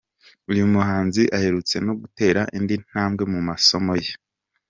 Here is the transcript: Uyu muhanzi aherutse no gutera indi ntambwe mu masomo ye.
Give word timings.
Uyu 0.51 0.63
muhanzi 0.73 1.21
aherutse 1.37 1.75
no 1.85 1.93
gutera 2.01 2.41
indi 2.57 2.75
ntambwe 2.87 3.23
mu 3.33 3.39
masomo 3.47 3.93
ye. 4.03 4.11